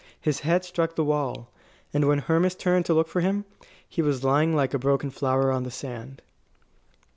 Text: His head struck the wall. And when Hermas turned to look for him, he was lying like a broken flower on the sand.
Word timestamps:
His 0.19 0.39
head 0.39 0.65
struck 0.65 0.95
the 0.95 1.03
wall. 1.03 1.51
And 1.93 2.07
when 2.07 2.17
Hermas 2.17 2.55
turned 2.55 2.87
to 2.87 2.93
look 2.95 3.07
for 3.07 3.19
him, 3.21 3.45
he 3.87 4.01
was 4.01 4.23
lying 4.23 4.55
like 4.55 4.73
a 4.73 4.79
broken 4.79 5.11
flower 5.11 5.51
on 5.51 5.61
the 5.61 5.69
sand. 5.69 6.23